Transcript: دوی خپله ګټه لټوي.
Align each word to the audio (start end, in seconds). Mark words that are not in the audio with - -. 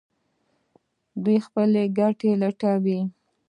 دوی 1.23 1.37
خپله 1.47 1.81
ګټه 1.97 2.29
لټوي. 2.41 2.99